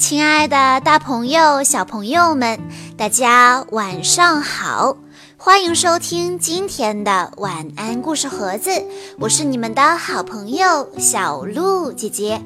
[0.00, 2.58] 亲爱的，大朋友、小朋友们，
[2.96, 4.96] 大家晚上好！
[5.36, 8.70] 欢迎收听今天的晚安故事盒子，
[9.18, 12.40] 我是你们的好朋友小鹿姐姐。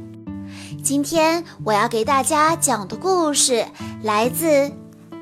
[0.83, 3.65] 今天我要给大家讲的故事
[4.03, 4.47] 来自《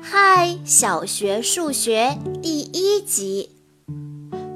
[0.01, 3.51] 嗨小学数学》第一集，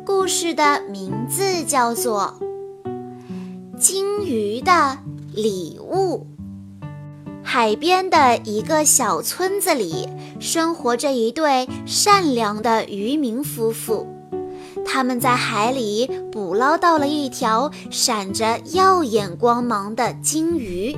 [0.04, 2.34] 故事的名字叫做
[3.80, 4.98] 《金鱼的
[5.32, 6.26] 礼物》。
[7.50, 10.06] 海边的一个小村子里，
[10.38, 14.06] 生活着一对善良的渔民夫妇。
[14.86, 20.98] 他们在海里捕捞到了一条闪着耀眼光芒的金鱼。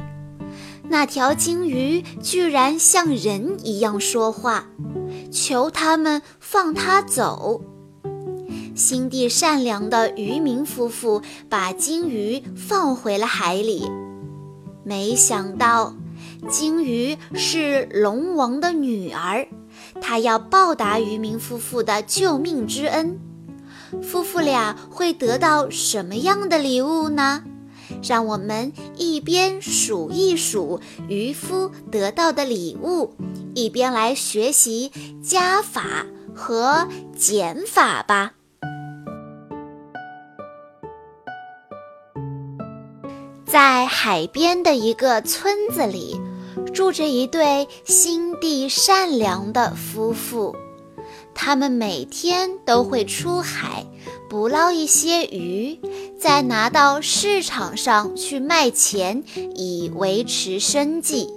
[0.89, 4.65] 那条金鱼居然像人一样说话，
[5.31, 7.61] 求他们放它走。
[8.73, 13.87] 心地善良的渔民夫妇把金鱼放回了海里，
[14.83, 15.93] 没想到。
[16.47, 19.47] 金鱼是龙王的女儿，
[20.01, 23.19] 她要报答渔民夫妇的救命之恩。
[24.01, 27.43] 夫妇俩会得到什么样的礼物呢？
[28.03, 33.15] 让我们一边数一数渔夫得到的礼物，
[33.55, 34.91] 一边来学习
[35.23, 36.87] 加法和
[37.17, 38.33] 减法吧。
[43.51, 46.21] 在海边的一个村子里，
[46.71, 50.55] 住着一对心地善良的夫妇。
[51.33, 53.87] 他们每天都会出海
[54.29, 55.79] 捕捞一些鱼，
[56.19, 59.23] 再拿到市场上去卖钱，
[59.55, 61.27] 以维持生计。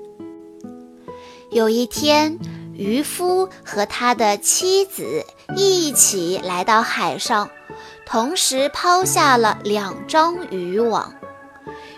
[1.50, 2.38] 有一天，
[2.74, 5.24] 渔夫和他的妻子
[5.56, 7.48] 一起来到海上，
[8.04, 11.14] 同时抛下了两张渔网。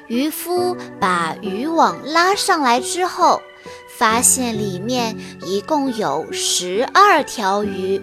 [0.08, 3.41] 渔夫把渔网拉上来之后，
[3.88, 8.02] 发现里面一共有十二条鱼，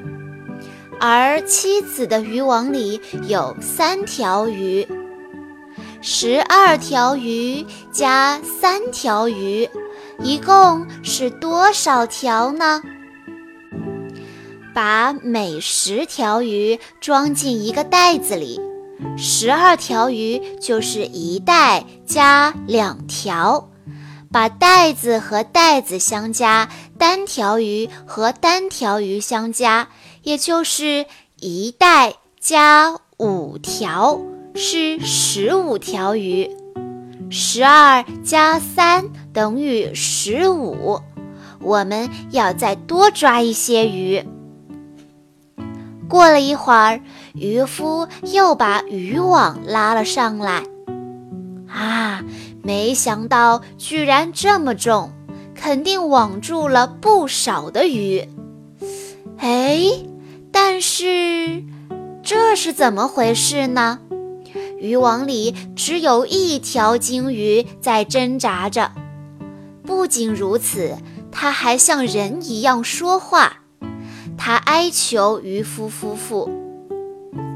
[0.99, 4.87] 而妻子的渔网里有三条鱼。
[6.01, 9.69] 十二条鱼加三条鱼，
[10.19, 12.81] 一共是多少条呢？
[14.73, 18.70] 把每十条鱼装进一个袋子里。
[19.17, 23.69] 十二条鱼就是一袋加两条，
[24.31, 29.89] 把袋子和袋子相加，单条鱼和单条鱼相加，
[30.23, 31.05] 也就是
[31.39, 34.19] 一袋加五条
[34.55, 36.49] 是十五条鱼。
[37.29, 41.01] 十二加三等于十五，
[41.59, 44.23] 我们要再多抓一些鱼。
[46.07, 47.01] 过了一会儿。
[47.33, 50.63] 渔夫又把渔网拉了上来，
[51.67, 52.21] 啊，
[52.61, 55.11] 没想到居然这么重，
[55.55, 58.27] 肯定网住了不少的鱼。
[59.37, 59.81] 哎，
[60.51, 61.63] 但是
[62.21, 63.99] 这是怎么回事呢？
[64.79, 68.91] 渔网里只有一条鲸鱼在挣扎着。
[69.83, 70.97] 不仅如此，
[71.31, 73.57] 它还像人一样说话，
[74.37, 76.49] 它哀求渔夫夫妇。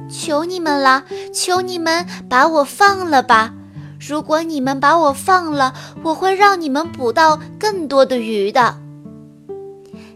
[0.09, 3.53] 求你们了，求你们把我放了吧！
[3.99, 5.73] 如果你们把我放了，
[6.03, 8.77] 我会让你们捕到更多的鱼的。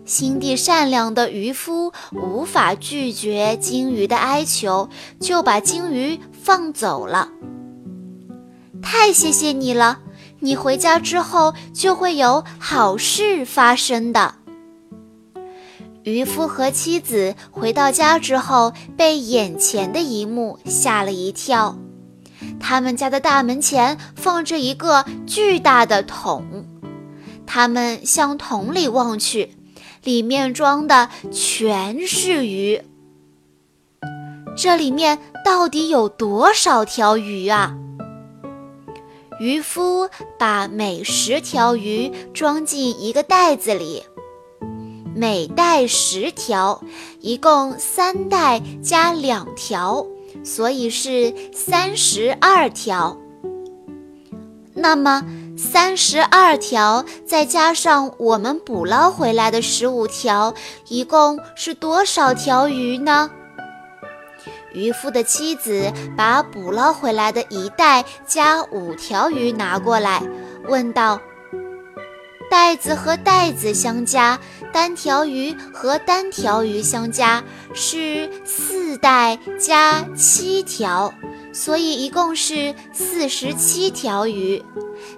[0.06, 4.90] 心地善良的渔夫无法拒绝金鱼的哀求，
[5.20, 7.30] 就把金鱼放走了。
[8.82, 10.00] 太谢谢你了！
[10.40, 14.36] 你回家之后就会有好事发生的。
[16.10, 21.78] 渔夫和妻子回到家之后，被眼前的一幕吓了一跳。
[22.60, 26.66] 他们家的大门前放着一个巨大的桶，
[27.46, 29.56] 他们向桶里望去，
[30.04, 32.82] 里面装的全是鱼。
[34.58, 37.76] 这里面到底有多少条鱼啊？
[39.40, 44.04] 渔夫把每十条鱼装进一个袋子里。
[45.16, 46.82] 每袋十条，
[47.20, 50.06] 一共三袋加两条，
[50.44, 53.18] 所以是三十二条。
[54.74, 55.26] 那么
[55.58, 60.54] 三十二条再加上我们捕捞回来的十五条，
[60.88, 63.30] 一共是多少条鱼呢？
[64.74, 70.22] 渔夫的妻子把捕捞回来的一袋加五条鱼拿过来，
[70.68, 71.20] 问道。
[72.52, 74.40] 袋子和袋子相加，
[74.72, 77.44] 单条鱼和单条鱼相加
[77.74, 81.14] 是四袋加七条，
[81.54, 84.64] 所以一共是四十七条鱼。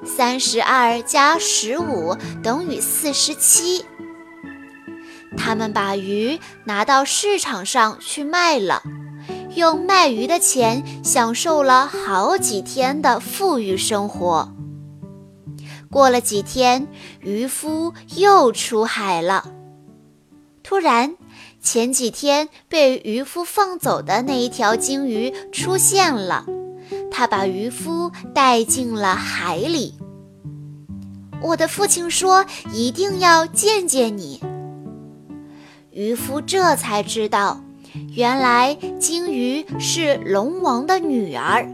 [0.05, 3.83] 三十二加十五等于四十七。
[5.37, 8.83] 他们把鱼拿到市场上去卖了，
[9.55, 14.53] 用卖鱼的钱享受了好几天的富裕生活。
[15.91, 16.87] 过了几天，
[17.19, 19.51] 渔夫又出海了。
[20.63, 21.15] 突然，
[21.61, 26.45] 前几天被渔夫放走的那一条鲸鱼出现了，
[27.11, 29.95] 它把渔夫带进了海里。
[31.41, 34.41] 我的父亲说：“一定要见见你。”
[35.91, 37.61] 渔夫这才知道，
[38.15, 41.67] 原来鲸鱼是龙王的女儿。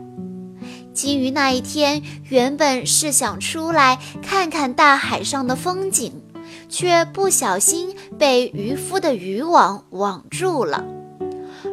[0.98, 6.12] 鲸鱼那一天原本是想出来看看大海上的风景，
[6.70, 10.84] 却不小心被渔夫的渔网网住了。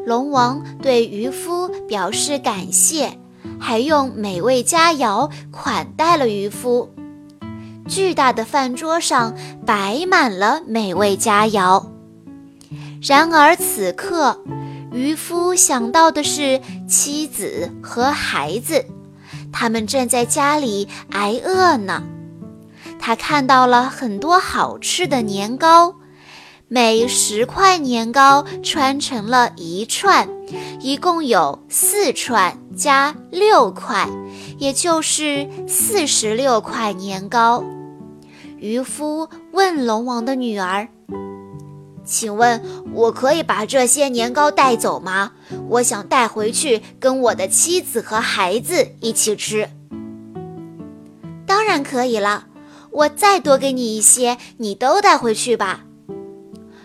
[0.04, 3.18] 龙王对渔夫表示感谢，
[3.58, 6.90] 还用美味佳肴款待了渔夫。
[7.88, 9.34] 巨大的饭桌上
[9.64, 11.86] 摆满了美味佳肴。
[13.00, 14.38] 然而此刻，
[14.92, 18.84] 渔夫想到的是妻子和孩子，
[19.54, 22.02] 他们正在家里挨饿呢。
[22.98, 25.94] 他看到了很多好吃的年糕，
[26.66, 30.28] 每十块年糕穿成了一串，
[30.80, 34.08] 一共有四串加六块，
[34.58, 37.62] 也就是四十六块年糕。
[38.58, 40.88] 渔夫问龙王的女儿。
[42.04, 42.62] 请问，
[42.92, 45.32] 我可以把这些年糕带走吗？
[45.68, 49.70] 我想带回去跟我的妻子和孩子一起吃。
[51.46, 52.46] 当然可以了，
[52.90, 55.84] 我再多给你一些，你都带回去吧。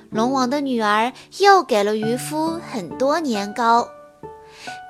[0.09, 3.89] 龙王的女儿又给了渔夫很多年糕，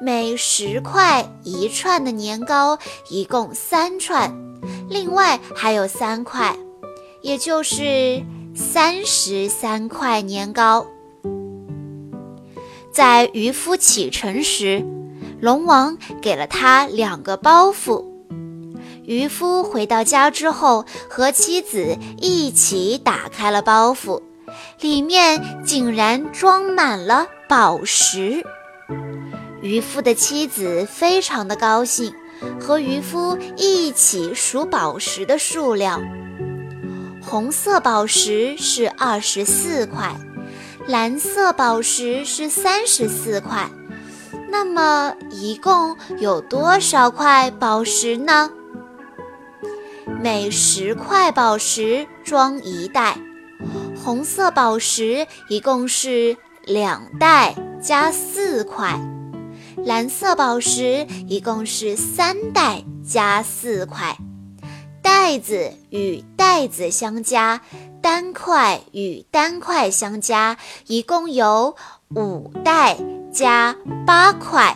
[0.02, 2.78] 每十块一串的年糕，
[3.10, 4.34] 一共三串，
[4.88, 6.56] 另外还有三块，
[7.22, 8.24] 也就是。
[8.62, 10.86] 三十三块年糕。
[12.92, 14.86] 在渔夫启程时，
[15.40, 18.04] 龙王给了他两个包袱。
[19.06, 24.22] 渔夫回到家之后，和妻子一起打开了包袱，
[24.82, 28.44] 里面竟然装满了宝石。
[29.62, 32.14] 渔夫的妻子非常的高兴，
[32.60, 36.04] 和渔夫一起数宝石的数量。
[37.30, 40.16] 红色宝石是二十四块，
[40.88, 43.70] 蓝色宝石是三十四块，
[44.50, 48.50] 那么一共有多少块宝石呢？
[50.20, 53.16] 每十块宝石装一袋，
[54.04, 56.36] 红色宝石一共是
[56.66, 59.00] 两袋加四块，
[59.86, 64.18] 蓝色宝石一共是三袋加四块。
[65.02, 67.62] 袋子与袋子相加，
[68.02, 70.58] 单块与单块相加，
[70.88, 71.76] 一共有
[72.16, 72.98] 五袋
[73.32, 73.76] 加
[74.06, 74.76] 八块，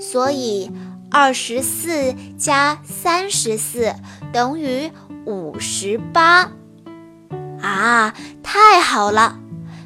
[0.00, 0.70] 所以
[1.10, 3.94] 二十四加三十四
[4.32, 4.90] 等于
[5.26, 6.50] 五十八。
[7.60, 9.38] 啊，太好了！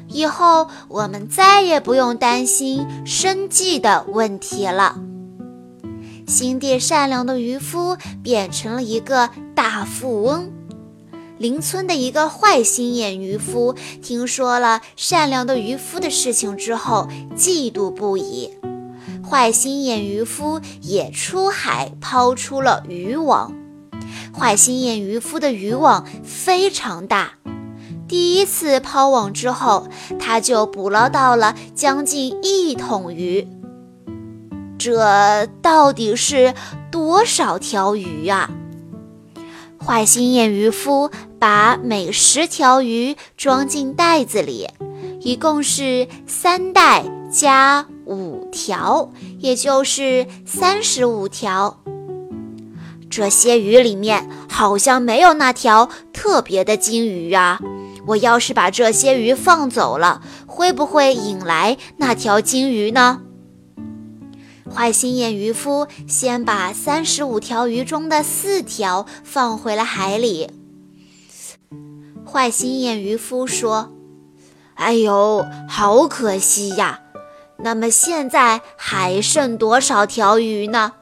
[0.07, 4.97] 以后我们再也不用担心生计的问题了。
[6.27, 10.51] 心地善良的渔夫变成了一个大富翁。
[11.37, 18.51] 邻村的一个坏心眼渔夫听说了善良的渔夫的事情之后，嫉妒不已。
[19.29, 23.53] 坏心眼渔夫也出海抛出了渔网。
[24.37, 27.33] 坏心眼渔夫的渔网非常大，
[28.07, 29.87] 第一次抛网之后，
[30.19, 33.47] 他就捕捞到了将近一桶鱼。
[34.85, 36.53] 这到底是
[36.91, 38.51] 多少条鱼啊？
[39.83, 44.69] 坏心眼渔夫把每十条鱼装进袋子里，
[45.21, 51.79] 一共是三袋加五条，也就是三十五条。
[53.09, 57.59] 这些鱼里面好像没有那条特别的金鱼啊！
[58.05, 63.21] 我要是把这些鱼放走了，会不会引来那条金鱼呢？
[64.73, 70.49] 坏心眼渔夫先把三十五条鱼中的四条放回了海里。
[72.25, 73.93] 坏心眼渔夫说
[74.75, 77.01] ：“哎呦，好可惜呀！
[77.57, 80.93] 那么现在还剩多少条鱼呢？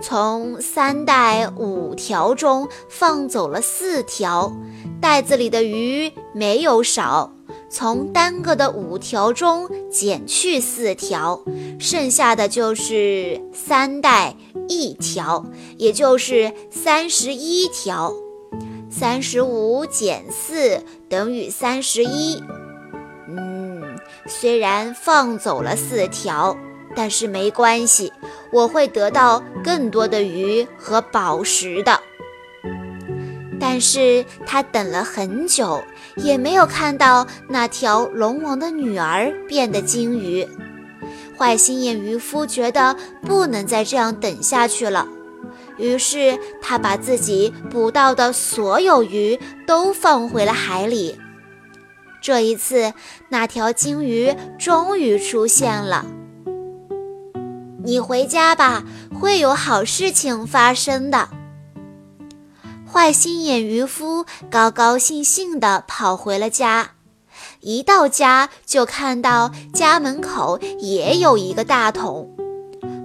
[0.00, 4.52] 从三袋五条中放走了四条，
[5.00, 7.32] 袋子里的鱼没有少，
[7.70, 11.42] 从单个的五条中减去四条，
[11.78, 14.34] 剩下的就是三袋
[14.68, 15.44] 一条，
[15.76, 18.12] 也就是三十一条。
[18.90, 22.42] 三十五减四等于三十一。
[23.28, 23.82] 嗯，
[24.26, 26.56] 虽然放走了四条，
[26.96, 28.10] 但是没关系，
[28.50, 32.00] 我会得到更多的鱼和宝石的。
[33.60, 35.82] 但是他等了很久，
[36.18, 40.46] 也没有看到那条龙王的女儿变的鲸鱼。
[41.38, 45.06] 坏心眼渔夫觉得不能再这样等下去了，
[45.76, 51.16] 于是他把自己捕到的所有鱼都放回了海里。
[52.20, 52.92] 这一次，
[53.28, 56.04] 那条鲸鱼终于出现了。
[57.84, 58.82] 你回家吧，
[59.14, 61.28] 会有好事情发生的。
[62.90, 66.92] 坏心眼渔夫高高兴兴地跑回了家，
[67.60, 72.34] 一到家就看到家门口也有一个大桶。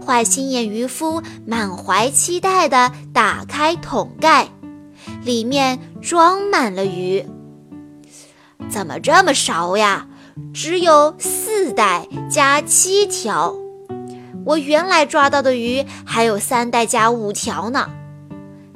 [0.06, 4.50] 坏心眼渔夫满怀期待地打开桶盖，
[5.24, 7.26] 里面装满了鱼。
[8.70, 10.08] 怎么这么少呀？
[10.54, 13.54] 只有四袋加七条。
[14.46, 17.90] 我原来抓到的鱼还有三袋加五条呢。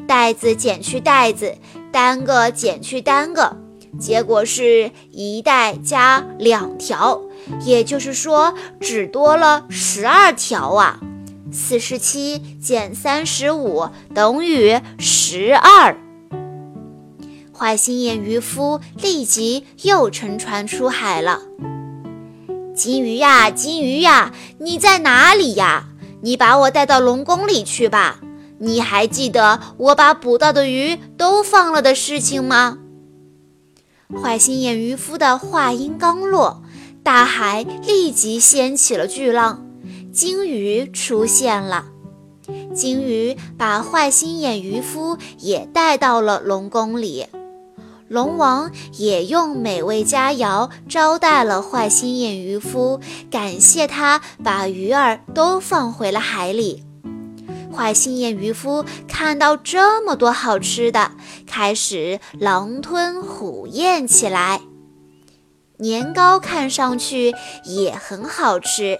[0.07, 1.55] 袋子减去袋子，
[1.91, 3.57] 单个减去单个，
[3.99, 7.21] 结果是一袋加两条，
[7.65, 10.99] 也就是说只多了十二条啊！
[11.51, 15.95] 四十七减三十五等于十二。
[17.53, 21.41] 坏心眼渔夫立即又乘船出海了。
[22.75, 25.87] 金鱼呀，金鱼呀，你在哪里呀？
[26.21, 28.19] 你把我带到龙宫里去吧。
[28.59, 32.79] 你还记得我把捕到的鱼都放了的事情吗？
[34.21, 36.63] 坏心眼渔夫的话音刚落，
[37.03, 39.65] 大海立即掀起了巨浪，
[40.11, 41.85] 鲸鱼出现了。
[42.73, 47.25] 鲸鱼把坏心眼渔夫也带到了龙宫里，
[48.07, 56.85] 龙王也用美味佳肴招待了坏心眼渔夫，感谢他把鱼儿都放回了海里。
[57.77, 61.11] 坏心眼渔夫看到这么多好吃的，
[61.45, 64.61] 开始狼吞虎咽起来。
[65.77, 68.99] 年糕看上去也很好吃，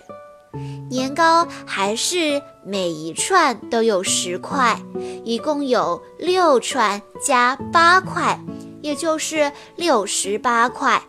[0.92, 4.80] 年糕还是每一串都有十块，
[5.26, 8.40] 一共有六串加八块，
[8.84, 11.02] 也就是六十八块。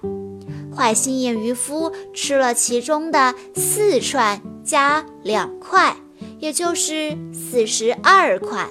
[0.74, 5.94] 坏心眼渔夫吃了其中的四串加两块。
[6.38, 8.68] 也就是四十二块，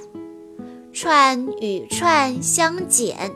[0.94, 3.32] 串与串相减，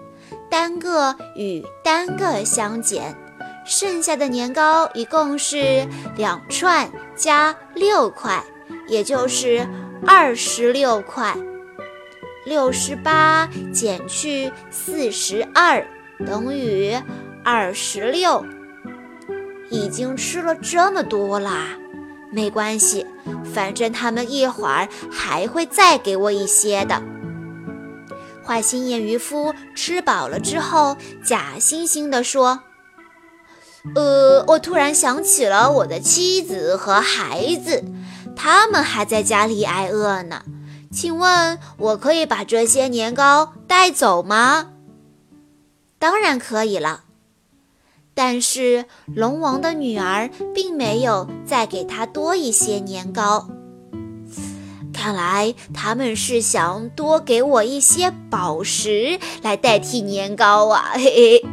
[0.50, 3.16] 单个与单个相减，
[3.66, 5.86] 剩下的年糕一共是
[6.16, 8.44] 两串加六块，
[8.88, 9.68] 也就是
[10.08, 11.36] 二十六块。
[12.44, 15.86] 六十八减去四十二
[16.26, 16.92] 等于
[17.44, 18.44] 二十六，
[19.70, 21.78] 已经吃了这么多啦。
[22.32, 23.06] 没关系，
[23.54, 27.02] 反正他们一会儿还会再给我一些的。
[28.44, 32.62] 坏心眼渔夫吃饱了之后，假惺惺地说
[33.96, 37.84] ：“呃，我突然想起了我的妻子和孩子，
[38.36, 40.44] 他们还在家里挨饿呢。
[40.92, 44.72] 请问，我可以把这些年糕带走吗
[46.00, 47.04] ？”“当然可以了。”
[48.24, 48.86] 但是
[49.16, 53.48] 龙王的女儿并没有再给他多一些年糕，
[54.94, 60.92] 看来他们是想多给我一些宝石来代替年糕啊！
[60.94, 61.46] 嘿嘿。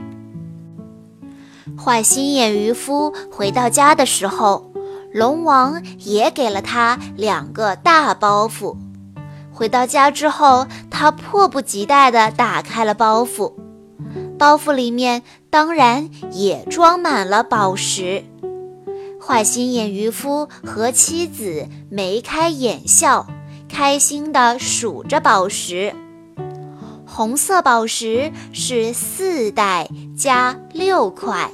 [1.83, 4.71] 坏心眼渔夫回到家的时候，
[5.11, 8.77] 龙王也给了他两个大包袱。
[9.51, 13.55] 回到家之后，他迫不及待地打开了包袱。
[14.39, 18.25] 包袱里面当然也装满了宝石。
[19.21, 23.27] 坏心眼渔夫和妻子眉开眼笑，
[23.69, 25.95] 开心地数着宝石。
[27.05, 31.51] 红色宝石是四袋加六块，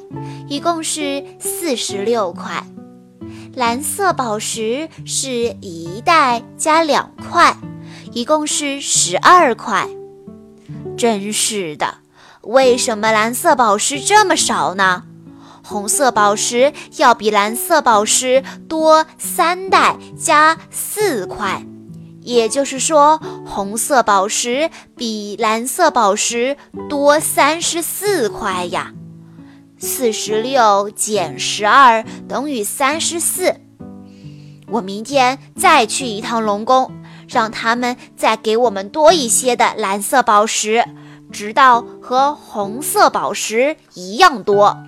[0.49, 2.65] 一共是四十六块。
[3.55, 7.57] 蓝色宝石是一袋加两块，
[8.13, 9.89] 一共是十二块。
[10.97, 12.04] 真是的。
[12.47, 15.05] 为什么蓝色宝石这么少呢？
[15.63, 21.65] 红色宝石要比蓝色宝石多三袋加四块，
[22.21, 26.59] 也就是说，红色宝石比蓝色宝石
[26.89, 28.93] 多三十四块呀。
[29.79, 33.57] 四十六减十二等于三十四。
[34.69, 36.91] 我明天再去一趟龙宫，
[37.29, 40.85] 让他们再给我们多一些的蓝色宝石，
[41.35, 44.79] 直到和红色宝石一样多。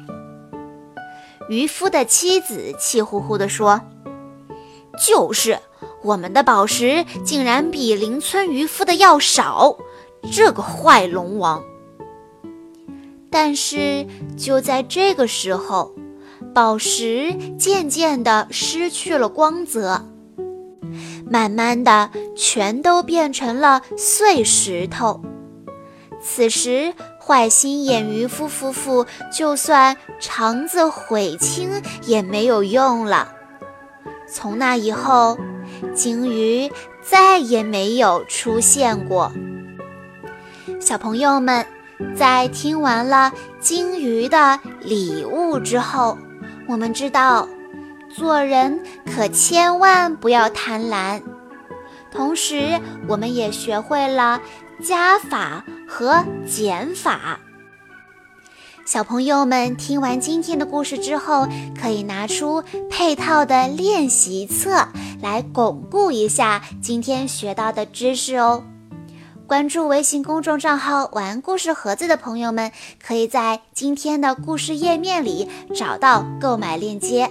[1.50, 3.82] 渔夫的妻子气呼呼地说
[5.04, 5.58] ：“就是，
[6.02, 9.76] 我们的宝石竟然比邻村渔夫的要少，
[10.32, 11.62] 这个坏龙王！”
[13.30, 15.94] 但是就在这个时候，
[16.54, 20.06] 宝石渐渐地失去了光泽，
[21.30, 25.20] 慢慢的全都变成了碎石头。
[26.28, 26.92] 此时，
[27.24, 33.32] 坏心眼渔夫夫妇就算肠子悔青也没有用了。
[34.28, 35.38] 从那以后，
[35.94, 39.32] 鲸鱼再也没有出现过。
[40.80, 41.64] 小朋友们，
[42.16, 46.18] 在听完了鲸鱼的礼物之后，
[46.66, 47.48] 我们知道，
[48.12, 48.82] 做人
[49.14, 51.22] 可千万不要贪婪。
[52.10, 54.40] 同时，我们也学会了
[54.82, 55.64] 加法。
[55.86, 57.40] 和减法。
[58.84, 61.48] 小朋友们听完今天的故事之后，
[61.80, 64.88] 可以拿出配套的练习册
[65.20, 68.62] 来巩固一下今天学到的知识哦。
[69.46, 72.70] 关注微信公众账号“玩故事盒子”的朋友们，
[73.04, 77.30] 可以在今天的故事页面里找到购买链接。